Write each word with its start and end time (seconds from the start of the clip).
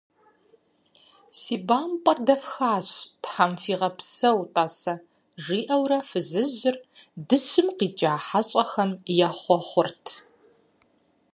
Си 1.39 1.55
бампӀэр 1.67 2.19
дэфхащ, 2.27 2.87
Тхьэм 3.23 3.51
фигъэпсэу, 3.61 4.39
тӀасэ,– 4.53 4.93
жиӀэурэ 5.43 5.99
фызыжьыр 6.09 6.75
дыщым 7.27 7.67
къикӀа 7.77 8.13
хьэщӀэхэм 8.25 8.91
ехъуэхъурт. 9.27 10.05